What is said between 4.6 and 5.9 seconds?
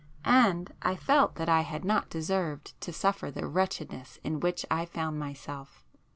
I found myself.